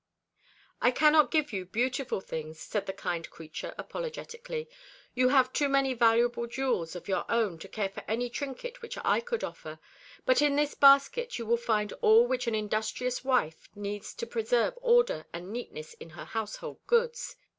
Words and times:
"I 0.81 0.89
cannot 0.89 1.29
give 1.29 1.53
you 1.53 1.63
beautiful 1.63 2.21
things," 2.21 2.59
said 2.59 2.87
the 2.87 2.91
kind 2.91 3.29
creature 3.29 3.75
apologetically. 3.77 4.67
"You 5.13 5.29
have 5.29 5.53
too 5.53 5.69
many 5.69 5.93
valuable 5.93 6.47
jewels 6.47 6.95
of 6.95 7.07
your 7.07 7.23
own 7.29 7.59
to 7.59 7.67
care 7.67 7.89
for 7.89 8.03
any 8.07 8.27
trinket 8.27 8.81
which 8.81 8.97
I 9.05 9.19
could 9.19 9.43
offer; 9.43 9.77
but 10.25 10.41
in 10.41 10.55
this 10.55 10.73
basket 10.73 11.37
you 11.37 11.45
will 11.45 11.55
find 11.55 11.93
all 12.01 12.25
which 12.25 12.47
an 12.47 12.55
industrious 12.55 13.23
wife 13.23 13.69
needs 13.75 14.15
to 14.15 14.25
preserve 14.25 14.73
order 14.81 15.27
and 15.33 15.51
neatness 15.53 15.93
in 15.93 16.09
her 16.09 16.25
household 16.25 16.79
goods. 16.87 17.35